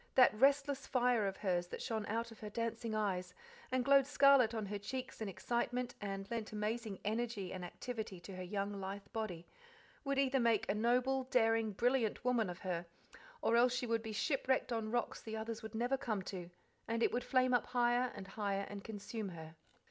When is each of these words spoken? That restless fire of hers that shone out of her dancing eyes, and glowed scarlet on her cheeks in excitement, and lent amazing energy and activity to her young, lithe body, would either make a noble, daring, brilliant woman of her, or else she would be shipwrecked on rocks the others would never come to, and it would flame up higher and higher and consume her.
That 0.15 0.33
restless 0.33 0.87
fire 0.87 1.27
of 1.27 1.37
hers 1.37 1.67
that 1.67 1.79
shone 1.79 2.07
out 2.07 2.31
of 2.31 2.39
her 2.39 2.49
dancing 2.49 2.95
eyes, 2.95 3.35
and 3.71 3.85
glowed 3.85 4.07
scarlet 4.07 4.51
on 4.51 4.65
her 4.65 4.79
cheeks 4.79 5.21
in 5.21 5.29
excitement, 5.29 5.93
and 6.01 6.27
lent 6.31 6.51
amazing 6.51 6.97
energy 7.05 7.53
and 7.53 7.63
activity 7.63 8.19
to 8.21 8.35
her 8.35 8.41
young, 8.41 8.73
lithe 8.73 9.05
body, 9.13 9.45
would 10.03 10.17
either 10.17 10.39
make 10.39 10.67
a 10.67 10.73
noble, 10.73 11.25
daring, 11.25 11.73
brilliant 11.73 12.25
woman 12.25 12.49
of 12.49 12.61
her, 12.61 12.87
or 13.43 13.55
else 13.55 13.75
she 13.75 13.85
would 13.85 14.01
be 14.01 14.11
shipwrecked 14.11 14.71
on 14.73 14.89
rocks 14.89 15.21
the 15.21 15.37
others 15.37 15.61
would 15.61 15.75
never 15.75 15.97
come 15.97 16.23
to, 16.23 16.49
and 16.87 17.03
it 17.03 17.11
would 17.11 17.23
flame 17.23 17.53
up 17.53 17.67
higher 17.67 18.11
and 18.15 18.29
higher 18.29 18.65
and 18.69 18.83
consume 18.83 19.29
her. 19.29 19.53